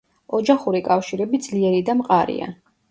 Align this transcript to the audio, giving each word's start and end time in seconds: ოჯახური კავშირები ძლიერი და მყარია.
ოჯახური 0.37 0.81
კავშირები 0.89 1.41
ძლიერი 1.49 1.87
და 1.91 1.99
მყარია. 2.03 2.55